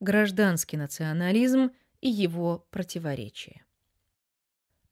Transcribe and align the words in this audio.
Гражданский 0.00 0.76
национализм 0.76 1.70
и 2.02 2.10
его 2.10 2.66
противоречия. 2.70 3.64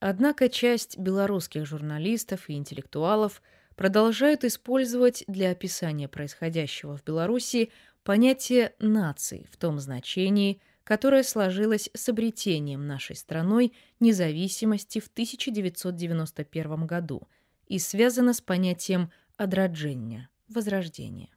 Однако 0.01 0.49
часть 0.49 0.99
белорусских 0.99 1.67
журналистов 1.67 2.49
и 2.49 2.55
интеллектуалов 2.55 3.43
продолжают 3.77 4.45
использовать 4.45 5.25
для 5.27 5.51
описания 5.51 6.09
происходящего 6.09 6.97
в 6.97 7.05
Беларуси 7.05 7.71
понятие 8.03 8.75
«нации» 8.79 9.47
в 9.51 9.57
том 9.57 9.79
значении, 9.79 10.61
которое 10.85 11.23
сложилось 11.23 11.91
с 11.95 12.09
обретением 12.09 12.87
нашей 12.87 13.17
страной 13.17 13.75
независимости 14.01 15.01
в 15.01 15.09
1991 15.09 16.87
году 16.87 17.29
и 17.67 17.79
связано 17.79 18.33
с 18.33 18.41
понятием 18.41 19.11
«одраджения»– 19.37 20.29
возрождения. 20.49 21.31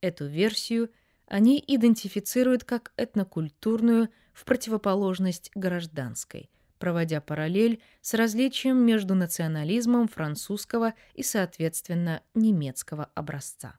Эту 0.00 0.26
версию 0.26 0.90
они 1.32 1.64
идентифицируют 1.66 2.62
как 2.62 2.92
этнокультурную 2.98 4.10
в 4.34 4.44
противоположность 4.44 5.50
гражданской– 5.54 6.50
проводя 6.82 7.20
параллель 7.20 7.80
с 8.00 8.12
различием 8.12 8.76
между 8.76 9.14
национализмом 9.14 10.08
французского 10.08 10.94
и, 11.14 11.22
соответственно, 11.22 12.22
немецкого 12.34 13.08
образца. 13.14 13.78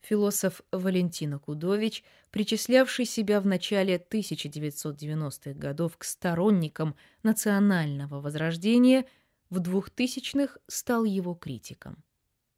Философ 0.00 0.60
Валентина 0.72 1.38
Кудович, 1.38 2.02
причислявший 2.32 3.04
себя 3.04 3.40
в 3.40 3.46
начале 3.46 3.96
1990-х 3.96 5.52
годов 5.52 5.96
к 5.96 6.02
сторонникам 6.02 6.96
национального 7.22 8.20
возрождения, 8.20 9.06
в 9.48 9.60
2000-х 9.60 10.58
стал 10.66 11.04
его 11.04 11.34
критиком. 11.34 12.02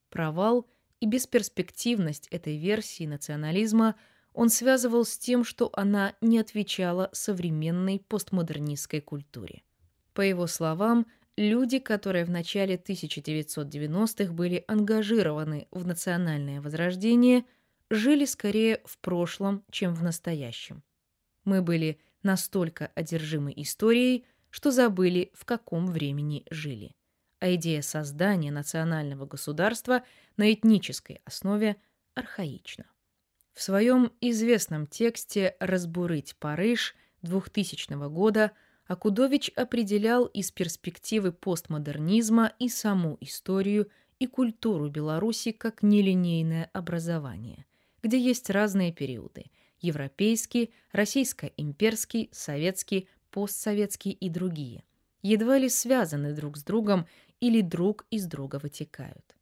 Провал 0.08 0.66
и 1.00 1.06
бесперспективность 1.06 2.26
этой 2.28 2.56
версии 2.56 3.04
национализма 3.04 3.96
он 4.34 4.50
связывал 4.50 5.04
с 5.04 5.16
тем, 5.16 5.44
что 5.44 5.70
она 5.72 6.14
не 6.20 6.38
отвечала 6.38 7.08
современной 7.12 8.00
постмодернистской 8.00 9.00
культуре. 9.00 9.62
По 10.12 10.20
его 10.20 10.46
словам, 10.48 11.06
люди, 11.36 11.78
которые 11.78 12.24
в 12.24 12.30
начале 12.30 12.76
1990-х 12.76 14.32
были 14.32 14.64
ангажированы 14.66 15.68
в 15.70 15.86
национальное 15.86 16.60
возрождение, 16.60 17.44
жили 17.90 18.24
скорее 18.24 18.82
в 18.84 18.98
прошлом, 18.98 19.64
чем 19.70 19.94
в 19.94 20.02
настоящем. 20.02 20.82
Мы 21.44 21.62
были 21.62 22.00
настолько 22.22 22.90
одержимы 22.94 23.52
историей, 23.56 24.24
что 24.50 24.72
забыли, 24.72 25.30
в 25.34 25.44
каком 25.44 25.86
времени 25.86 26.44
жили. 26.50 26.96
А 27.38 27.54
идея 27.54 27.82
создания 27.82 28.50
национального 28.50 29.26
государства 29.26 30.02
на 30.36 30.52
этнической 30.52 31.20
основе 31.24 31.76
архаична. 32.14 32.86
В 33.54 33.62
своем 33.62 34.12
известном 34.20 34.86
тексте 34.86 35.56
«Разбурыть 35.60 36.36
Париж» 36.38 36.94
2000 37.22 38.08
года– 38.10 38.52
Акудович 38.86 39.50
определял 39.56 40.26
из 40.26 40.50
перспективы 40.50 41.32
постмодернизма 41.32 42.52
и 42.58 42.68
саму 42.68 43.16
историю 43.20 43.88
и 44.18 44.26
культуру 44.26 44.90
Беларуси 44.90 45.52
как 45.52 45.82
нелинейное 45.82 46.70
образование, 46.72 47.64
где 48.02 48.18
есть 48.18 48.50
разные 48.50 48.92
периоды– 48.92 49.46
европейский, 49.80 50.72
российско-имперский, 50.92 52.28
советский, 52.32 53.08
постсоветский 53.30 54.12
и 54.12 54.28
другие– 54.28 54.84
едва 55.22 55.56
ли 55.56 55.70
связаны 55.70 56.34
друг 56.34 56.58
с 56.58 56.62
другом 56.62 57.06
или 57.40 57.62
друг 57.62 58.04
из 58.10 58.26
друга 58.26 58.60
вытекают. 58.62 59.34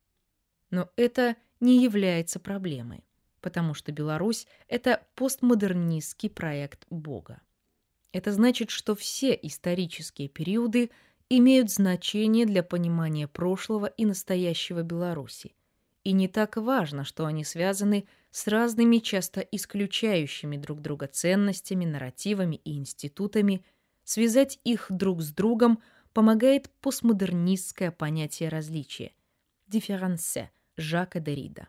Но 0.70 0.88
это 0.94 1.34
не 1.58 1.82
является 1.82 2.38
проблемой, 2.38 3.04
потому 3.42 3.74
что 3.74 3.92
Беларусь– 3.92 4.46
это 4.68 5.02
постмодернистский 5.14 6.30
проект 6.30 6.86
Бога. 6.88 7.42
Это 8.12 8.32
значит, 8.32 8.70
что 8.70 8.94
все 8.94 9.38
исторические 9.42 10.28
периоды 10.28 10.90
имеют 11.28 11.70
значение 11.70 12.46
для 12.46 12.62
понимания 12.62 13.26
прошлого 13.26 13.86
и 13.86 14.06
настоящего 14.06 14.82
Беларуси. 14.82 15.54
И 16.04 16.12
не 16.12 16.28
так 16.28 16.56
важно, 16.56 17.04
что 17.04 17.26
они 17.26 17.44
связаны 17.44 18.06
с 18.30 18.46
разными, 18.48 18.98
часто 18.98 19.40
исключающими 19.40 20.56
друг 20.56 20.80
друга 20.80 21.06
ценностями, 21.06 21.84
нарративами 21.84 22.56
и 22.56 22.76
институтами, 22.76 23.64
связать 24.04 24.58
их 24.64 24.86
друг 24.88 25.22
с 25.22 25.32
другом 25.32 25.82
помогает 26.12 26.70
постмодернистское 26.80 27.90
понятие 27.90 28.48
различия– 28.48 29.12
дифференсе 29.68 30.50
Жака 30.76 31.18
Derrida. 31.18 31.66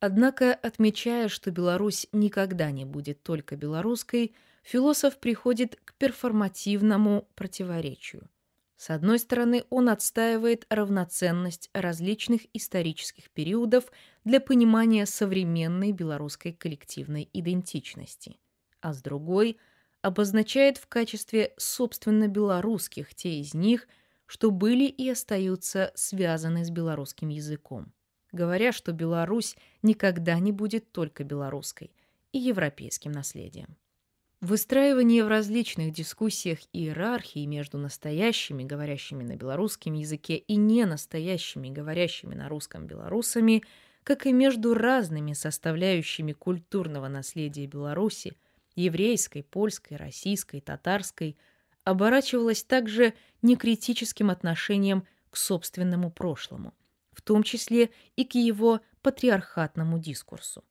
Однако, 0.00 0.54
отмечая, 0.54 1.28
что 1.28 1.50
Беларусь 1.50 2.06
никогда 2.12 2.70
не 2.70 2.84
будет 2.84 3.22
только 3.22 3.56
белорусской– 3.56 4.34
философ 4.62 5.18
приходит 5.18 5.80
к 5.84 5.94
перформативному 5.94 7.26
противоречию. 7.34 8.28
С 8.76 8.90
одной 8.90 9.18
стороны, 9.18 9.64
он 9.70 9.88
отстаивает 9.88 10.66
равноценность 10.68 11.70
различных 11.72 12.42
исторических 12.52 13.30
периодов 13.30 13.84
для 14.24 14.40
понимания 14.40 15.06
современной 15.06 15.92
белорусской 15.92 16.52
коллективной 16.52 17.28
идентичности, 17.32 18.36
а 18.80 18.92
с 18.92 19.02
другой– 19.02 19.58
обозначает 20.00 20.78
в 20.78 20.86
качестве 20.86 21.52
собственно 21.56 22.28
белорусских 22.28 23.14
те 23.14 23.40
из 23.40 23.52
них, 23.52 23.88
что 24.26 24.50
были 24.50 24.84
и 24.84 25.08
остаются 25.10 25.90
связаны 25.94 26.64
с 26.64 26.70
белорусским 26.70 27.28
языком, 27.28 27.92
говоря, 28.32 28.72
что 28.72 28.92
Беларусь 28.92 29.56
никогда 29.82 30.38
не 30.38 30.52
будет 30.52 30.92
только 30.92 31.24
белорусской 31.24 31.92
и 32.32 32.38
европейским 32.38 33.12
наследием. 33.12 33.76
Выстраивание 34.40 35.24
в 35.24 35.28
различных 35.28 35.92
дискуссиях 35.92 36.60
иерархии 36.72 37.44
между 37.44 37.76
настоящими, 37.76 38.62
говорящими 38.62 39.24
на 39.24 39.34
белорусском 39.34 39.94
языке, 39.94 40.36
и 40.36 40.54
не 40.54 40.84
настоящими, 40.84 41.70
говорящими 41.70 42.36
на 42.36 42.48
русском 42.48 42.86
белорусами, 42.86 43.64
как 44.04 44.26
и 44.26 44.32
между 44.32 44.74
разными 44.74 45.32
составляющими 45.32 46.32
культурного 46.32 47.08
наследия 47.08 47.66
Беларуси, 47.66 48.34
еврейской, 48.76 49.42
польской, 49.42 49.96
российской, 49.96 50.60
татарской, 50.60 51.36
оборачивалось 51.82 52.62
также 52.62 53.14
некритическим 53.42 54.30
отношением 54.30 55.04
к 55.30 55.36
собственному 55.36 56.12
прошлому, 56.12 56.74
в 57.18 57.22
том 57.22 57.42
числе 57.42 57.90
и 58.14 58.24
к 58.24 58.36
его 58.36 58.80
патриархатному 59.02 59.98
дискурсу. 59.98 60.62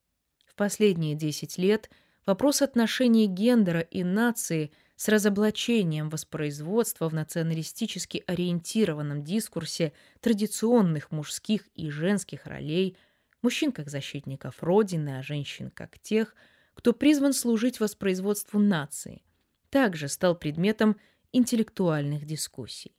В 0.46 0.56
последние 0.56 1.16
десять 1.16 1.58
лет– 1.58 1.90
Вопрос 2.28 2.62
отношений 2.62 3.26
гендера 3.26 3.80
и 3.80 4.04
нации 4.04 4.74
с 4.98 5.08
разоблачением 5.08 6.10
воспроизводства 6.10 7.08
в 7.08 7.14
националистически 7.14 8.22
ориентированном 8.28 9.24
дискурсе 9.24 9.94
традиционных 10.20 11.10
мужских 11.12 11.70
и 11.74 11.90
женских 11.90 12.46
ролей, 12.46 12.98
мужчин 13.42 13.72
как 13.72 13.90
защитников 13.90 14.62
Родины, 14.62 15.20
а 15.20 15.24
женщин 15.24 15.72
как 15.72 16.00
тех, 16.00 16.36
кто 16.74 16.92
призван 16.92 17.32
служить 17.32 17.80
воспроизводству 17.80 18.60
нации, 18.60 19.24
также 19.70 20.10
стал 20.10 20.36
предметом 20.36 20.98
интеллектуальных 21.32 22.26
дискуссий. 22.26 22.92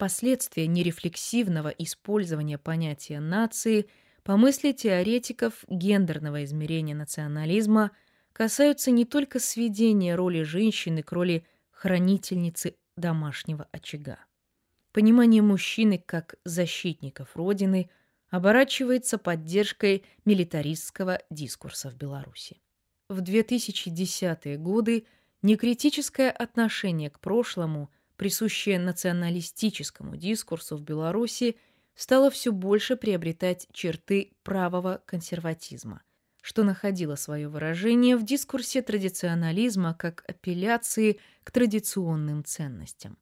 Последствия 0.00 0.66
нерефлексивного 0.66 1.68
использования 1.68 2.58
понятия 2.58 3.20
нации 3.20 3.86
по 4.24 4.36
мысли 4.36 4.72
теоретиков 4.72 5.64
гендерного 5.68 6.42
измерения 6.42 6.96
национализма– 6.96 7.92
касаются 8.32 8.90
не 8.90 9.04
только 9.04 9.38
сведения 9.38 10.14
роли 10.14 10.42
женщины 10.42 11.02
к 11.02 11.12
роли 11.12 11.44
хранительницы 11.70 12.76
домашнего 12.96 13.68
очага. 13.72 14.18
Понимание 14.92 15.42
мужчины 15.42 16.02
как 16.04 16.36
защитников 16.44 17.36
Родины 17.36 17.90
оборачивается 18.30 19.18
поддержкой 19.18 20.04
милитаристского 20.24 21.20
дискурса 21.30 21.90
в 21.90 21.96
Беларуси. 21.96 22.60
В 23.08 23.20
2010-е 23.20 24.56
годы 24.56 25.06
некритическое 25.42 26.30
отношение 26.30 27.10
к 27.10 27.20
прошлому, 27.20 27.90
присущее 28.20 28.78
националистическому 28.78 30.14
дискурсу 30.14 30.76
в 30.76 30.82
Беларуси, 30.82 31.56
стало 31.94 32.30
все 32.30 32.52
больше 32.52 32.96
приобретать 32.96 33.66
черты 33.72 34.34
правого 34.42 35.02
консерватизма– 35.06 36.02
что 36.42 36.64
находило 36.64 37.14
свое 37.16 37.48
выражение 37.48 38.16
в 38.16 38.24
дискурсе 38.24 38.82
традиционализма 38.82 39.94
как 39.94 40.22
апелляции 40.28 41.18
к 41.44 41.50
традиционным 41.50 42.44
ценностям. 42.44 43.16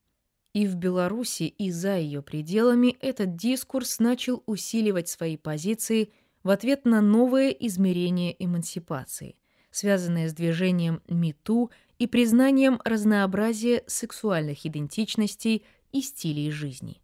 И 0.53 0.67
в 0.67 0.75
Беларуси, 0.77 1.45
и 1.45 1.71
за 1.71 1.97
ее 1.97 2.21
пределами 2.21 2.97
этот 3.01 3.37
дискурс 3.37 4.01
начал 4.01 4.43
усиливать 4.47 5.09
свои 5.09 5.37
позиции 5.37 6.11
в 6.43 6.51
ответ 6.51 6.85
на 6.85 7.01
новое 7.01 7.51
измерение 7.51 8.35
эмансипации, 8.45 9.37
связанное 9.71 10.29
с 10.29 10.33
движением 10.33 11.03
МИТУ 11.09 11.71
и 11.99 12.07
признанием 12.07 12.81
разнообразия 12.85 13.83
сексуальных 13.87 14.67
идентичностей 14.67 15.65
и 15.93 16.01
стилей 16.01 16.51
жизни. 16.51 17.01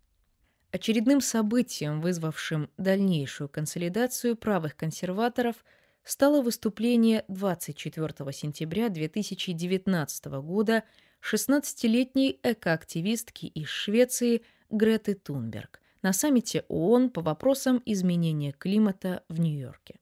Очередным 0.70 1.20
событием, 1.20 2.00
вызвавшим 2.00 2.70
дальнейшую 2.78 3.48
консолидацию 3.48 4.36
правых 4.36 4.76
консерваторов– 4.76 5.56
стало 6.04 6.42
выступление 6.42 7.24
24 7.28 8.32
сентября 8.32 8.90
2019 8.90 10.24
года 10.42 10.84
16-летней 11.22 12.38
экоактивистки 12.42 13.46
из 13.46 13.68
Швеции 13.68 14.42
Греты 14.70 15.14
Тунберг 15.14 15.80
на 16.02 16.12
саммите 16.12 16.64
ООН 16.68 17.10
по 17.10 17.22
вопросам 17.22 17.82
изменения 17.86 18.52
климата 18.52 19.24
в 19.28 19.40
Нью-Йорке. 19.40 19.98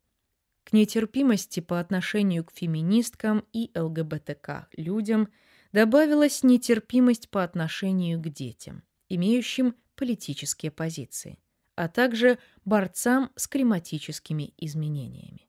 К 0.64 0.72
нетерпимости 0.72 1.60
по 1.60 1.80
отношению 1.80 2.44
к 2.44 2.52
феминисткам 2.52 3.44
и 3.52 3.70
ЛГБТК 3.76 4.68
людям 4.76 5.28
добавилась 5.72 6.42
нетерпимость 6.42 7.30
по 7.30 7.42
отношению 7.42 8.20
к 8.20 8.28
детям, 8.28 8.82
имеющим 9.08 9.74
политические 9.96 10.70
позиции, 10.70 11.38
а 11.74 11.88
также 11.88 12.38
борцам 12.64 13.32
с 13.36 13.48
климатическими 13.48 14.54
изменениями. 14.58 15.48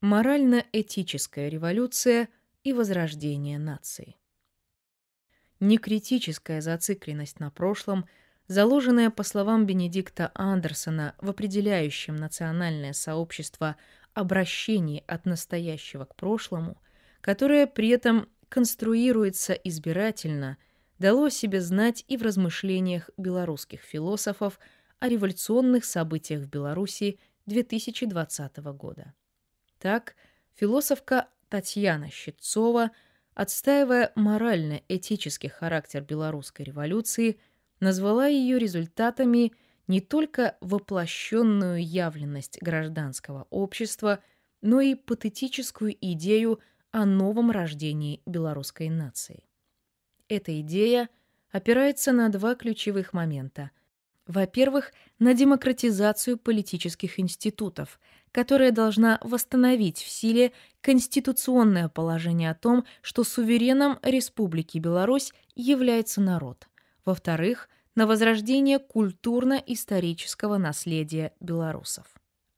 Морально-этическая 0.00 1.48
революция 1.48 2.28
и 2.62 2.72
возрождение 2.72 3.58
нации. 3.58 4.16
Некритическая 5.60 6.60
зацикленность 6.60 7.40
на 7.40 7.50
прошлом, 7.50 8.06
заложенная, 8.48 9.10
по 9.10 9.22
словам 9.22 9.66
Бенедикта 9.66 10.32
Андерсона, 10.34 11.14
в 11.18 11.30
определяющем 11.30 12.16
национальное 12.16 12.94
сообщество 12.94 13.76
обращении 14.14 15.04
от 15.06 15.26
настоящего 15.26 16.06
к 16.06 16.16
прошлому, 16.16 16.80
которое 17.20 17.66
при 17.66 17.90
этом 17.90 18.28
конструируется 18.48 19.52
избирательно, 19.52 20.56
дало 20.98 21.28
себе 21.28 21.60
знать 21.60 22.04
и 22.08 22.16
в 22.16 22.22
размышлениях 22.22 23.10
белорусских 23.16 23.82
философов 23.82 24.58
о 24.98 25.08
революционных 25.08 25.84
событиях 25.84 26.42
в 26.42 26.48
Беларуси 26.48 27.20
2020 27.46 28.56
года. 28.56 29.14
Так, 29.78 30.16
философка 30.54 31.28
Татьяна 31.48 32.10
Щитцова, 32.10 32.90
отстаивая 33.34 34.10
морально-этический 34.16 35.48
характер 35.48 36.02
белорусской 36.02 36.64
революции, 36.64 37.38
назвала 37.80 38.26
ее 38.26 38.58
результатами 38.58 39.52
не 39.86 40.00
только 40.00 40.56
воплощенную 40.60 41.84
явленность 41.84 42.58
гражданского 42.60 43.46
общества, 43.50 44.20
но 44.60 44.80
и 44.80 44.94
патетическую 44.94 45.96
идею 46.00 46.60
о 46.90 47.04
новом 47.04 47.50
рождении 47.50 48.22
белорусской 48.26 48.88
нации. 48.88 49.44
Эта 50.28 50.60
идея 50.60 51.08
опирается 51.50 52.12
на 52.12 52.28
два 52.28 52.54
ключевых 52.54 53.12
момента. 53.12 53.70
Во-первых, 54.26 54.92
на 55.18 55.32
демократизацию 55.32 56.36
политических 56.36 57.18
институтов– 57.18 57.98
которая 58.32 58.72
должна 58.72 59.18
восстановить 59.22 59.98
в 59.98 60.08
силе 60.08 60.52
конституционное 60.80 61.88
положение 61.88 62.50
о 62.50 62.54
том, 62.54 62.84
что 63.02 63.24
сувереном 63.24 63.98
Республики 64.02 64.78
Беларусь 64.78 65.32
является 65.54 66.20
народ. 66.20 66.68
Во-вторых, 67.08 67.70
на 67.94 68.06
возрождение 68.06 68.78
культурно-исторического 68.78 70.58
наследия 70.58 71.32
белорусов. 71.40 72.04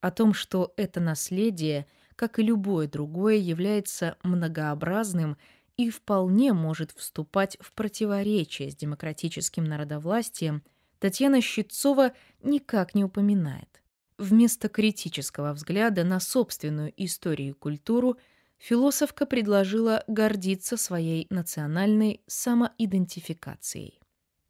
О 0.00 0.10
том, 0.10 0.34
что 0.34 0.74
это 0.76 0.98
наследие, 0.98 1.86
как 2.16 2.40
и 2.40 2.42
любое 2.42 2.88
другое, 2.88 3.36
является 3.36 4.16
многообразным 4.24 5.36
и 5.76 5.88
вполне 5.88 6.52
может 6.52 6.90
вступать 6.90 7.58
в 7.60 7.72
противоречие 7.74 8.72
с 8.72 8.74
демократическим 8.74 9.62
народовластием, 9.62 10.64
Татьяна 10.98 11.40
Щитцова 11.40 12.12
никак 12.42 12.96
не 12.96 13.04
упоминает. 13.04 13.80
Вместо 14.18 14.68
критического 14.68 15.52
взгляда 15.52 16.02
на 16.02 16.18
собственную 16.18 16.92
историю 16.96 17.50
и 17.50 17.52
культуру 17.52 18.16
философка 18.58 19.26
предложила 19.26 20.02
гордиться 20.08 20.76
своей 20.76 21.28
национальной 21.30 22.20
самоидентификацией. 22.26 24.00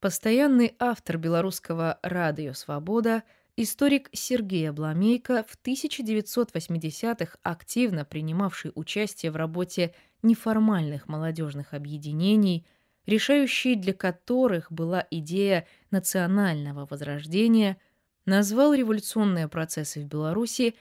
Постоянный 0.00 0.74
автор 0.78 1.18
белорусского 1.18 1.98
«Радио 2.02 2.54
Свобода» 2.54 3.22
историк 3.56 4.08
Сергей 4.12 4.70
Обламейко 4.70 5.44
в 5.46 5.58
1980-х 5.62 7.36
активно 7.42 8.04
принимавший 8.04 8.72
участие 8.74 9.30
в 9.30 9.36
работе 9.36 9.94
неформальных 10.22 11.06
молодежных 11.06 11.74
объединений, 11.74 12.66
решающей 13.06 13.74
для 13.74 13.92
которых 13.92 14.72
была 14.72 15.06
идея 15.10 15.66
национального 15.90 16.86
возрождения– 16.86 17.76
назвал 18.30 18.74
революционные 18.74 19.48
процессы 19.48 20.00
в 20.00 20.04
Беларуси 20.04 20.74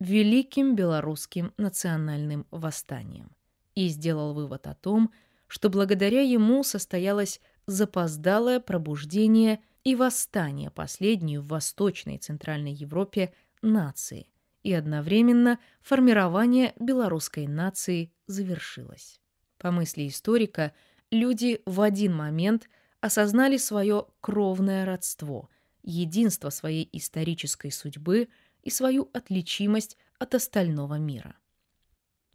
Великим 0.00 0.74
Белорусским 0.74 1.52
национальным 1.56 2.46
восстанием 2.50 3.30
и 3.74 3.88
сделал 3.88 4.34
вывод 4.34 4.66
о 4.66 4.74
том, 4.74 5.10
что 5.46 5.68
благодаря 5.68 6.20
ему 6.20 6.62
состоялось 6.62 7.40
запоздалое 7.70 8.60
пробуждение 8.60 9.60
и 9.84 9.94
восстание 9.94 10.70
последней 10.70 11.38
в 11.38 11.46
Восточной 11.46 12.16
и 12.16 12.18
Центральной 12.18 12.72
Европе 12.72 13.32
нации, 13.62 14.26
и 14.62 14.72
одновременно 14.72 15.58
формирование 15.80 16.74
белорусской 16.80 17.46
нации 17.46 18.12
завершилось. 18.26 19.20
По 19.58 19.70
мысли 19.70 20.08
историка, 20.08 20.72
люди 21.10 21.62
в 21.64 21.80
один 21.80 22.14
момент 22.14 22.68
осознали 23.00 23.56
свое 23.56 24.06
кровное 24.20 24.84
родство– 24.84 25.48
единство 25.82 26.50
своей 26.50 26.88
исторической 26.92 27.70
судьбы 27.70 28.28
и 28.62 28.70
свою 28.70 29.08
отличимость 29.12 29.96
от 30.18 30.34
остального 30.34 30.98
мира. 30.98 31.36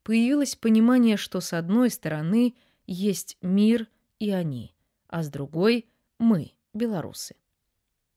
Появилось 0.03 0.55
понимание, 0.55 1.17
что 1.17 1.41
с 1.41 1.53
одной 1.53 1.89
стороны 1.89 2.55
есть 2.87 3.37
мир 3.41 3.87
и 4.17 4.31
они, 4.31 4.74
а 5.15 5.23
с 5.23 5.29
другой– 5.29 5.87
мы, 6.19 6.51
белорусы. 6.73 7.37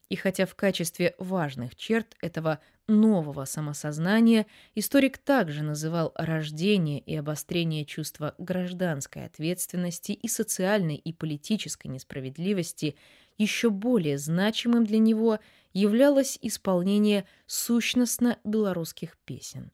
И 0.08 0.16
хотя 0.16 0.46
в 0.46 0.56
качестве 0.56 1.14
важных 1.18 1.76
черт 1.76 2.16
этого 2.20 2.58
нового 2.88 3.44
самосознания 3.44 4.48
историк 4.74 5.16
также 5.16 5.62
называл 5.62 6.10
рождение 6.16 6.98
и 6.98 7.14
обострение 7.14 7.84
чувства 7.84 8.34
гражданской 8.38 9.26
ответственности 9.26 10.10
и 10.10 10.26
социальной 10.26 10.96
и 10.96 11.12
политической 11.12 11.86
несправедливости 11.86 12.96
еще 13.36 13.70
более 13.70 14.18
значимым 14.18 14.84
для 14.84 14.98
него 14.98 15.38
являлось 15.72 16.36
исполнение 16.42 17.26
сущностно-белорусских 17.46 19.16
песен, 19.18 19.70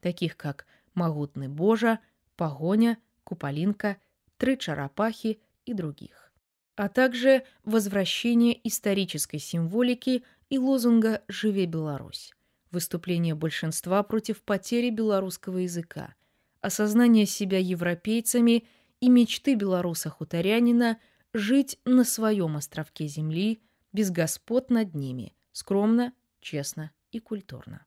таких 0.00 0.38
как 0.38 0.66
«Могутный 0.94 1.48
Божа», 1.48 1.98
«Погоня», 2.36 2.96
«Куполинка», 3.24 3.98
«Тры 4.38 4.56
чарапахи» 4.56 5.38
и 5.66 5.74
других, 5.74 6.31
а 6.76 6.88
также 6.88 7.44
возвращение 7.64 8.58
исторической 8.66 9.38
символики 9.38 10.24
и 10.50 10.58
лозунга 10.58 11.22
«Живе 11.28 11.66
Беларусь», 11.66 12.32
выступление 12.70 13.34
большинства 13.34 14.02
против 14.02 14.42
потери 14.42 14.90
белорусского 14.90 15.58
языка, 15.58 16.14
осознание 16.60 17.26
себя 17.26 17.58
европейцами 17.58 18.64
и 19.00 19.08
мечты 19.08 19.54
белоруса-хуторянина– 19.54 20.98
жить 21.32 21.78
на 21.84 22.04
своем 22.04 22.56
островке 22.56 23.06
земли, 23.06 23.62
без 23.92 24.10
господ 24.10 24.70
над 24.70 24.94
ними, 24.94 25.34
скромно, 25.52 26.12
честно 26.40 26.92
и 27.10 27.18
культурно. 27.20 27.86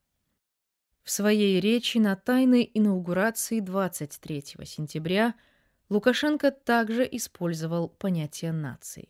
В 1.04 1.12
своей 1.12 1.60
речи 1.60 2.00
на 2.00 2.16
тайной 2.16 2.70
инаугурации 2.74 3.60
23 3.60 4.44
сентября 4.66 5.36
Лукашенко 5.90 6.52
также 6.52 7.08
использовал 7.12 7.90
понятие 7.90 8.52
нации. 8.52 9.10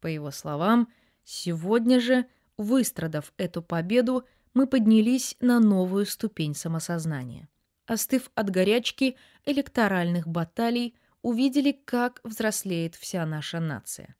По 0.00 0.06
его 0.06 0.30
словам, 0.30 0.88
сегодня 1.24 2.00
же, 2.00 2.26
выстрадав 2.56 3.32
эту 3.36 3.62
победу, 3.62 4.24
мы 4.54 4.66
поднялись 4.66 5.36
на 5.40 5.58
новую 5.60 6.06
ступень 6.06 6.54
самосознания. 6.54 7.48
Остыв 7.86 8.30
от 8.34 8.50
горячки 8.50 9.16
электоральных 9.44 10.28
баталий, 10.28 10.94
увидели, 11.22 11.72
как 11.84 12.20
взрослеет 12.24 12.94
вся 12.96 13.24
наша 13.26 13.60
нация. 13.60 14.16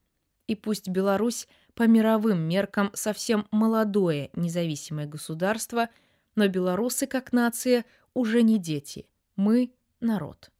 И 0.47 0.55
пусть 0.55 0.89
Беларусь 0.89 1.49
по 1.75 1.85
мировым 1.85 2.41
меркам 2.41 2.91
совсем 2.95 3.47
молодое 3.51 4.31
независимое 4.35 5.07
государство, 5.07 5.89
но 6.35 6.49
белорусы 6.49 7.07
как 7.07 7.33
нация 7.33 7.85
уже 8.15 8.43
не 8.43 8.59
дети, 8.59 9.07
мы– 9.37 9.73
народ. 10.01 10.51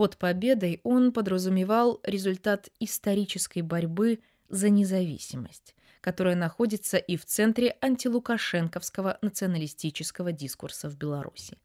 Под 0.00 0.16
победой 0.16 0.80
он 0.82 1.12
подразумевал 1.12 2.00
результат 2.04 2.70
исторической 2.80 3.60
борьбы 3.60 4.20
за 4.48 4.70
независимость, 4.70 5.74
которая 6.00 6.36
находится 6.36 6.96
и 6.96 7.18
в 7.18 7.26
центре 7.26 7.76
антилукашенковского 7.82 9.18
националистического 9.20 10.32
дискурса 10.32 10.88
в 10.88 10.96
Беларуси. 10.96 11.58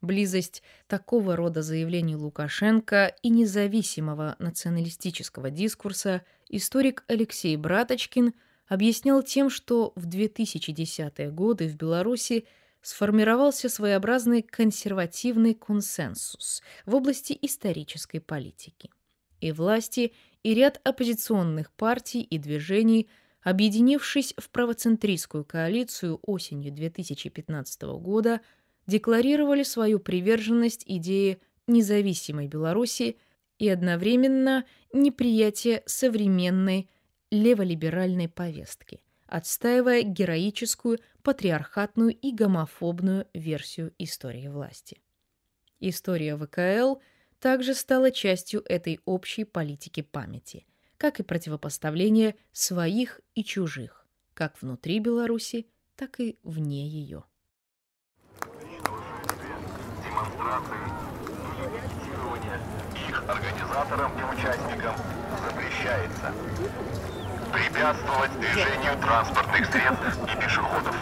Близость 0.00 0.62
такого 0.86 1.36
рода 1.36 1.60
заявлений 1.60 2.16
Лукашенко 2.16 3.14
и 3.22 3.28
независимого 3.28 4.36
националистического 4.38 5.50
дискурса 5.50 6.22
историк 6.48 7.04
Алексей 7.08 7.58
Браточкин 7.58 8.32
объяснял 8.68 9.22
тем, 9.22 9.50
что 9.50 9.92
в 9.96 10.06
2010-е 10.06 11.30
годы 11.30 11.68
в 11.68 11.76
Беларуси 11.76 12.46
сформировался 12.82 13.68
своеобразный 13.68 14.42
консервативный 14.42 15.54
консенсус 15.54 16.62
в 16.86 16.94
области 16.94 17.36
исторической 17.42 18.20
политики. 18.20 18.90
И 19.40 19.52
власти, 19.52 20.12
и 20.42 20.54
ряд 20.54 20.80
оппозиционных 20.84 21.72
партий 21.72 22.22
и 22.22 22.38
движений, 22.38 23.08
объединившись 23.42 24.34
в 24.36 24.50
правоцентристскую 24.50 25.44
коалицию 25.44 26.20
осенью 26.22 26.72
2015 26.72 27.82
года, 27.82 28.40
декларировали 28.86 29.62
свою 29.62 29.98
приверженность 30.00 30.84
идее 30.86 31.38
независимой 31.66 32.48
Беларуси 32.48 33.16
и 33.58 33.68
одновременно 33.68 34.64
неприятие 34.92 35.82
современной 35.86 36.88
леволиберальной 37.30 38.28
повестки, 38.28 39.00
отстаивая 39.30 40.02
героическую, 40.02 40.98
патриархатную 41.22 42.14
и 42.14 42.32
гомофобную 42.32 43.26
версию 43.32 43.94
истории 43.98 44.48
власти. 44.48 45.00
История 45.78 46.36
ВКЛ 46.36 47.00
также 47.38 47.74
стала 47.74 48.10
частью 48.10 48.62
этой 48.68 49.00
общей 49.04 49.44
политики 49.44 50.02
памяти, 50.02 50.66
как 50.98 51.20
и 51.20 51.22
противопоставление 51.22 52.34
своих 52.52 53.20
и 53.34 53.44
чужих, 53.44 54.06
как 54.34 54.60
внутри 54.60 54.98
Беларуси, 54.98 55.66
так 55.96 56.20
и 56.20 56.38
вне 56.42 56.86
ее. 56.88 57.24
Их 63.08 63.28
организаторам 63.28 64.12
и 64.18 64.22
участникам 64.34 64.96
запрещается 65.44 66.34
препятствовать 67.50 68.32
движению 68.38 68.96
транспортных 68.98 69.66
средств 69.66 70.18
и 70.24 70.36
пешеходов, 70.40 70.94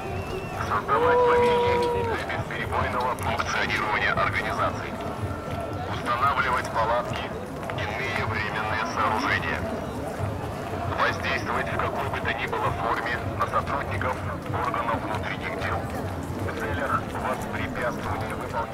создавать 0.67 1.19
помехи 1.19 2.05
для 2.05 2.37
бесперебойного 2.37 3.15
функционирования 3.17 4.13
организации, 4.13 4.93
устанавливать 5.93 6.71
палатки, 6.71 7.25
иные 7.77 8.25
временные 8.27 8.85
сооружения, 8.95 9.61
воздействовать 10.99 11.69
в 11.69 11.77
какой 11.77 12.09
бы 12.09 12.21
то 12.21 12.33
ни 12.33 12.47
было 12.47 12.71
форме 12.83 13.19
на 13.39 13.47
сотрудников 13.47 14.17
органов 14.67 15.03
внутренних 15.03 15.63
дел. 15.63 15.79
В 16.45 16.59
целях 16.59 17.03
воспрепятствования 17.29 18.35
выполнения 18.35 18.68